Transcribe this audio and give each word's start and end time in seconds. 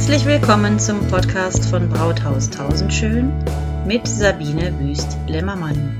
Herzlich 0.00 0.24
willkommen 0.24 0.80
zum 0.80 1.06
Podcast 1.08 1.66
von 1.66 1.90
Brauthaus 1.90 2.48
Tausendschön 2.48 3.28
mit 3.86 4.08
Sabine 4.08 4.80
Wüst-Lämmermann. 4.80 5.94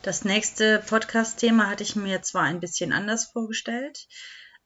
Das 0.00 0.24
nächste 0.24 0.82
Podcast-Thema 0.88 1.68
hatte 1.68 1.82
ich 1.82 1.96
mir 1.96 2.22
zwar 2.22 2.44
ein 2.44 2.60
bisschen 2.60 2.94
anders 2.94 3.26
vorgestellt, 3.26 4.08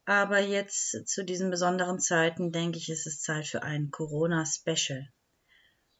aber 0.05 0.39
jetzt 0.39 1.09
zu 1.09 1.25
diesen 1.25 1.51
besonderen 1.51 1.99
Zeiten 1.99 2.53
denke 2.53 2.79
ich, 2.79 2.89
ist 2.89 3.09
es 3.09 3.21
Zeit 3.21 3.49
für 3.49 3.65
ein 3.65 3.91
Corona-Special. 3.91 5.09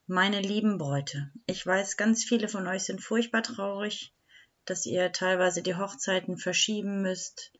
Meine 0.07 0.41
lieben 0.41 0.79
Bräute, 0.79 1.33
ich 1.47 1.67
weiß, 1.67 1.97
ganz 1.97 2.23
viele 2.23 2.47
von 2.47 2.69
euch 2.69 2.85
sind 2.85 3.03
furchtbar 3.03 3.43
traurig, 3.43 4.15
dass 4.65 4.87
ihr 4.87 5.11
teilweise 5.11 5.61
die 5.61 5.75
Hochzeiten 5.75 6.39
verschieben 6.39 7.03
müsst. 7.03 7.51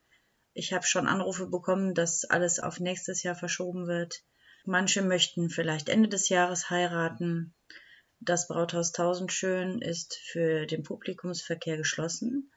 Ich 0.53 0.73
habe 0.73 0.85
schon 0.85 1.07
Anrufe 1.07 1.47
bekommen, 1.47 1.93
dass 1.93 2.25
alles 2.25 2.59
auf 2.59 2.79
nächstes 2.79 3.23
Jahr 3.23 3.35
verschoben 3.35 3.87
wird. 3.87 4.21
Manche 4.65 5.01
möchten 5.01 5.49
vielleicht 5.49 5.87
Ende 5.87 6.09
des 6.09 6.27
Jahres 6.27 6.69
heiraten. 6.69 7.55
Das 8.19 8.47
Brauthaus 8.47 8.91
Tausendschön 8.91 9.81
ist 9.81 10.19
für 10.31 10.65
den 10.65 10.83
Publikumsverkehr 10.83 11.77
geschlossen. 11.77 12.51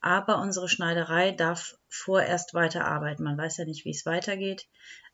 Aber 0.00 0.40
unsere 0.40 0.68
Schneiderei 0.68 1.32
darf 1.32 1.76
vorerst 1.88 2.54
weiter 2.54 2.84
arbeiten. 2.86 3.24
Man 3.24 3.36
weiß 3.36 3.58
ja 3.58 3.64
nicht, 3.64 3.84
wie 3.84 3.90
es 3.90 4.06
weitergeht. 4.06 4.68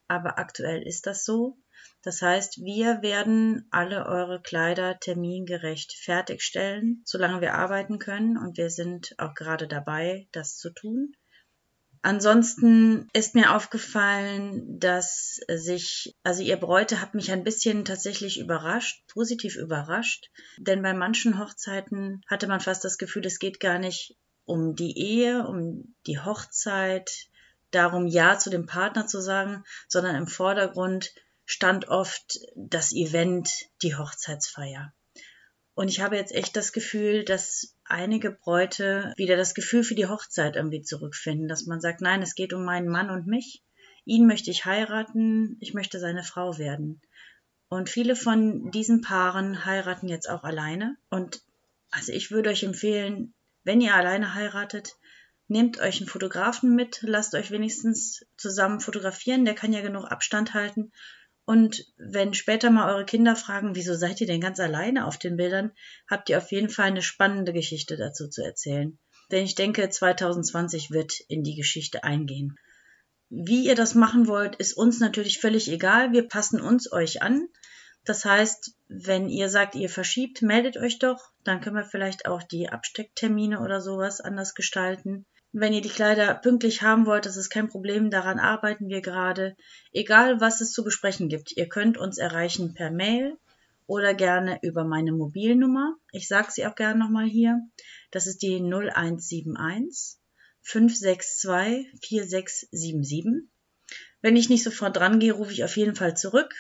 Aber 0.07 0.39
aktuell 0.39 0.83
ist 0.83 1.07
das 1.07 1.25
so. 1.25 1.59
Das 2.03 2.23
heißt, 2.23 2.59
wir 2.59 3.03
werden 3.03 3.66
alle 3.71 4.07
eure 4.07 4.41
Kleider 4.41 4.99
termingerecht 5.01 5.95
fertigstellen, 5.95 7.03
solange 7.05 7.41
wir 7.41 7.55
arbeiten 7.55 7.99
können. 7.99 8.37
Und 8.37 8.59
wir 8.59 8.71
sind 8.71 9.15
auch 9.19 9.35
gerade 9.35 9.66
dabei, 9.66 10.29
das 10.32 10.57
zu 10.57 10.71
tun. 10.71 11.16
Ansonsten 12.07 13.09
ist 13.15 13.35
mir 13.35 13.52
aufgefallen, 13.52 14.79
dass 14.79 15.40
sich, 15.52 16.15
also 16.23 16.40
ihr 16.40 16.57
Bräute 16.57 17.01
hat 17.01 17.15
mich 17.15 17.32
ein 17.32 17.43
bisschen 17.43 17.85
tatsächlich 17.85 18.38
überrascht, 18.38 19.02
positiv 19.09 19.57
überrascht, 19.57 20.30
denn 20.57 20.82
bei 20.82 20.95
manchen 20.95 21.40
Hochzeiten 21.40 22.23
hatte 22.29 22.46
man 22.46 22.60
fast 22.60 22.85
das 22.85 22.98
Gefühl, 22.98 23.26
es 23.26 23.40
geht 23.40 23.59
gar 23.59 23.80
nicht 23.80 24.16
um 24.45 24.76
die 24.76 24.96
Ehe, 24.96 25.48
um 25.48 25.96
die 26.07 26.21
Hochzeit, 26.21 27.26
darum 27.73 28.07
Ja 28.07 28.38
zu 28.38 28.51
dem 28.51 28.66
Partner 28.66 29.09
zu 29.09 29.20
sagen, 29.20 29.65
sondern 29.88 30.15
im 30.15 30.29
Vordergrund 30.29 31.13
stand 31.45 31.88
oft 31.88 32.38
das 32.54 32.93
Event, 32.93 33.51
die 33.82 33.96
Hochzeitsfeier. 33.96 34.95
Und 35.74 35.88
ich 35.88 36.01
habe 36.01 36.15
jetzt 36.15 36.32
echt 36.32 36.54
das 36.54 36.73
Gefühl, 36.73 37.24
dass 37.24 37.76
einige 37.88 38.30
Bräute 38.30 39.12
wieder 39.16 39.37
das 39.37 39.54
Gefühl 39.54 39.84
für 39.84 39.95
die 39.95 40.06
Hochzeit 40.06 40.56
irgendwie 40.56 40.82
zurückfinden, 40.82 41.48
dass 41.48 41.66
man 41.66 41.80
sagt, 41.80 42.01
nein, 42.01 42.23
es 42.23 42.34
geht 42.34 42.52
um 42.52 42.65
meinen 42.65 42.88
Mann 42.88 43.10
und 43.10 43.26
mich. 43.26 43.62
Ihn 44.04 44.26
möchte 44.26 44.51
ich 44.51 44.65
heiraten, 44.65 45.56
ich 45.60 45.74
möchte 45.74 45.98
seine 45.98 46.23
Frau 46.23 46.59
werden. 46.59 47.01
Und 47.68 47.90
viele 47.90 48.14
von 48.14 48.70
diesen 48.70 49.01
Paaren 49.01 49.64
heiraten 49.64 50.09
jetzt 50.09 50.29
auch 50.29 50.45
alleine. 50.45 50.96
Und 51.10 51.42
also 51.90 52.12
ich 52.12 52.30
würde 52.30 52.51
euch 52.51 52.62
empfehlen, 52.62 53.34
wenn 53.64 53.80
ihr 53.80 53.95
alleine 53.95 54.34
heiratet, 54.34 54.96
nehmt 55.48 55.80
euch 55.80 55.98
einen 55.98 56.09
Fotografen 56.09 56.74
mit, 56.74 57.01
lasst 57.02 57.34
euch 57.34 57.51
wenigstens 57.51 58.24
zusammen 58.37 58.80
fotografieren, 58.80 59.45
der 59.45 59.54
kann 59.54 59.73
ja 59.73 59.80
genug 59.80 60.04
Abstand 60.04 60.54
halten 60.54 60.92
und 61.47 61.87
wenn 61.97 62.35
später 62.35 62.71
mal 62.71 62.93
eure 62.93 63.05
Kinder 63.05 63.37
fragen, 63.37 63.77
wieso 63.77 63.95
seid 63.95 64.21
ihr 64.21 64.27
denn 64.27 64.41
ganz 64.41 64.59
alleine 64.59 65.06
auf 65.06 65.16
den 65.16 65.37
Bildern, 65.37 65.71
habt 66.11 66.28
ihr 66.28 66.38
auf 66.38 66.50
jeden 66.50 66.69
Fall 66.69 66.87
eine 66.87 67.03
spannende 67.03 67.53
Geschichte 67.53 67.97
dazu 67.97 68.28
zu 68.28 68.43
erzählen. 68.43 68.99
Denn 69.31 69.44
ich 69.44 69.54
denke, 69.54 69.88
2020 69.88 70.91
wird 70.91 71.20
in 71.28 71.44
die 71.44 71.54
Geschichte 71.54 72.03
eingehen. 72.03 72.59
Wie 73.28 73.65
ihr 73.65 73.76
das 73.76 73.94
machen 73.94 74.26
wollt, 74.26 74.56
ist 74.56 74.72
uns 74.72 74.98
natürlich 74.98 75.38
völlig 75.38 75.70
egal. 75.70 76.12
Wir 76.12 76.26
passen 76.26 76.60
uns 76.60 76.91
euch 76.91 77.22
an. 77.22 77.49
Das 78.04 78.25
heißt, 78.25 78.72
wenn 78.88 79.28
ihr 79.28 79.49
sagt, 79.49 79.76
ihr 79.76 79.88
verschiebt, 79.88 80.43
meldet 80.43 80.76
euch 80.76 80.99
doch. 80.99 81.31
Dann 81.44 81.60
können 81.60 81.76
wir 81.76 81.84
vielleicht 81.84 82.26
auch 82.26 82.43
die 82.43 82.69
Abstecktermine 82.69 83.60
oder 83.60 83.81
sowas 83.81 84.20
anders 84.20 84.54
gestalten. 84.54 85.26
Wenn 85.59 85.72
ihr 85.72 85.81
die 85.81 85.89
Kleider 85.89 86.34
pünktlich 86.34 86.83
haben 86.83 87.06
wollt, 87.06 87.25
das 87.25 87.39
ist 87.39 87.49
kein 87.49 87.69
Problem, 87.69 88.11
daran 88.11 88.39
arbeiten 88.39 88.91
wir 88.91 89.00
gerade. 89.00 89.56
Egal, 89.91 90.39
was 90.39 90.61
es 90.61 90.71
zu 90.71 90.84
besprechen 90.84 91.31
gibt, 91.31 91.56
ihr 91.56 91.67
könnt 91.67 91.97
uns 91.97 92.19
erreichen 92.19 92.75
per 92.75 92.91
Mail 92.91 93.39
oder 93.87 94.12
gerne 94.12 94.59
über 94.61 94.84
meine 94.84 95.12
Mobilnummer. 95.12 95.97
Ich 96.12 96.28
sage 96.28 96.49
sie 96.50 96.67
auch 96.67 96.75
gerne 96.75 96.99
nochmal 96.99 97.25
hier. 97.25 97.67
Das 98.11 98.27
ist 98.27 98.43
die 98.43 98.56
0171 98.56 100.19
562 100.61 101.91
4677. 102.03 103.49
Wenn 104.21 104.37
ich 104.37 104.50
nicht 104.50 104.62
sofort 104.62 104.99
dran 104.99 105.21
gehe, 105.21 105.33
rufe 105.33 105.53
ich 105.53 105.65
auf 105.65 105.78
jeden 105.78 105.97
Fall 105.97 106.15
zurück. 106.19 106.55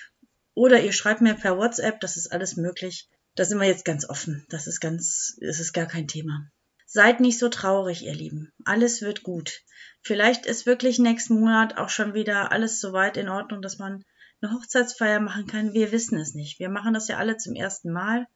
Oder 0.54 0.82
ihr 0.82 0.92
schreibt 0.92 1.20
mir 1.20 1.34
per 1.34 1.58
WhatsApp, 1.58 2.00
das 2.00 2.16
ist 2.16 2.32
alles 2.32 2.56
möglich. 2.56 3.10
Da 3.34 3.44
sind 3.44 3.60
wir 3.60 3.68
jetzt 3.68 3.84
ganz 3.84 4.08
offen. 4.08 4.46
Das 4.48 4.66
ist 4.66 4.80
ganz, 4.80 5.36
es 5.42 5.60
ist 5.60 5.74
gar 5.74 5.84
kein 5.84 6.08
Thema. 6.08 6.50
Seid 6.96 7.20
nicht 7.20 7.38
so 7.38 7.50
traurig, 7.50 8.06
ihr 8.06 8.14
Lieben. 8.14 8.54
Alles 8.64 9.02
wird 9.02 9.22
gut. 9.22 9.60
Vielleicht 10.00 10.46
ist 10.46 10.64
wirklich 10.64 10.98
nächsten 10.98 11.38
Monat 11.38 11.76
auch 11.76 11.90
schon 11.90 12.14
wieder 12.14 12.52
alles 12.52 12.80
so 12.80 12.94
weit 12.94 13.18
in 13.18 13.28
Ordnung, 13.28 13.60
dass 13.60 13.76
man 13.76 14.02
eine 14.40 14.54
Hochzeitsfeier 14.54 15.20
machen 15.20 15.46
kann. 15.46 15.74
Wir 15.74 15.92
wissen 15.92 16.18
es 16.18 16.32
nicht. 16.32 16.58
Wir 16.58 16.70
machen 16.70 16.94
das 16.94 17.08
ja 17.08 17.18
alle 17.18 17.36
zum 17.36 17.54
ersten 17.54 17.92
Mal. 17.92 18.26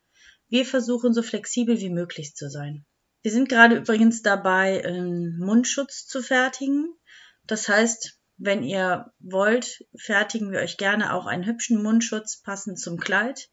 Wir 0.50 0.66
versuchen 0.66 1.15
so 1.15 1.22
flexibel 1.22 1.81
wie 1.81 1.88
möglich 1.88 2.34
zu 2.34 2.50
sein. 2.50 2.84
Wir 3.22 3.32
sind 3.32 3.48
gerade 3.48 3.76
übrigens 3.76 4.21
dabei, 4.21 4.84
einen 4.84 5.38
Mundschutz 5.38 6.04
zu 6.06 6.22
fertigen. 6.22 6.94
Das 7.47 7.66
heißt, 7.66 8.19
wenn 8.37 8.62
ihr 8.62 9.10
wollt, 9.21 9.87
fertigen 9.97 10.53
wir 10.53 10.60
euch 10.60 10.77
gerne 10.77 11.15
auch 11.15 11.25
einen 11.25 11.47
hübschen 11.47 11.82
Mundschutz 11.82 12.42
passend 12.42 12.78
zum 12.78 13.00
Kleid. 13.00 13.48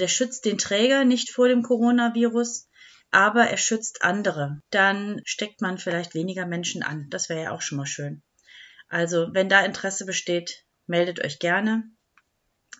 Der 0.00 0.08
schützt 0.08 0.46
den 0.46 0.58
Träger 0.58 1.04
nicht 1.04 1.30
vor 1.30 1.46
dem 1.46 1.62
Coronavirus 1.62 2.67
aber 3.10 3.44
er 3.44 3.56
schützt 3.56 4.02
andere. 4.02 4.62
Dann 4.70 5.20
steckt 5.24 5.60
man 5.60 5.78
vielleicht 5.78 6.14
weniger 6.14 6.46
Menschen 6.46 6.82
an. 6.82 7.06
Das 7.10 7.28
wäre 7.28 7.44
ja 7.44 7.50
auch 7.52 7.62
schon 7.62 7.78
mal 7.78 7.86
schön. 7.86 8.22
Also, 8.88 9.28
wenn 9.32 9.48
da 9.48 9.64
Interesse 9.64 10.06
besteht, 10.06 10.64
meldet 10.86 11.24
euch 11.24 11.38
gerne. 11.38 11.84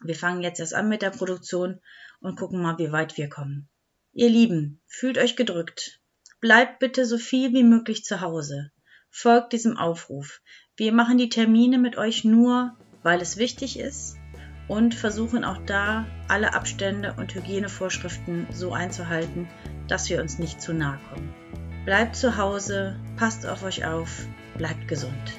Wir 0.03 0.15
fangen 0.15 0.43
jetzt 0.43 0.61
erst 0.61 0.75
an 0.75 0.89
mit 0.89 1.03
der 1.03 1.11
Produktion 1.11 1.81
und 2.21 2.39
gucken 2.39 2.63
mal, 2.63 2.79
wie 2.79 2.93
weit 2.93 3.17
wir 3.17 3.29
kommen. 3.29 3.69
Ihr 4.13 4.31
Lieben, 4.31 4.81
fühlt 4.87 5.19
euch 5.19 5.37
gedrückt. 5.37 6.01
Bleibt 6.41 6.79
bitte 6.79 7.05
so 7.05 7.19
viel 7.19 7.53
wie 7.53 7.65
möglich 7.65 8.05
zu 8.05 8.21
Hause. 8.21 8.71
Folgt 9.11 9.53
diesem 9.53 9.77
Aufruf. 9.77 10.41
Wir 10.77 10.93
machen 10.93 11.19
die 11.19 11.29
Termine 11.29 11.79
mit 11.79 11.97
euch 11.97 12.25
nur, 12.25 12.77
weil 13.03 13.21
es 13.21 13.37
wichtig 13.37 13.79
ist 13.79 14.17
und 14.69 14.95
versuchen 14.95 15.45
auch 15.45 15.59
da 15.67 16.07
alle 16.29 16.55
Abstände 16.55 17.15
und 17.17 17.35
Hygienevorschriften 17.35 18.47
so 18.53 18.73
einzuhalten, 18.73 19.49
dass 19.89 20.09
wir 20.11 20.21
uns 20.21 20.39
nicht 20.39 20.61
zu 20.61 20.73
nahe 20.73 20.99
kommen. 21.11 21.35
Bleibt 21.85 22.17
zu 22.17 22.37
Hause, 22.37 23.01
passt 23.17 23.47
auf 23.47 23.63
euch 23.63 23.87
auf, 23.87 24.27
bleibt 24.59 24.87
gesund. 24.89 25.33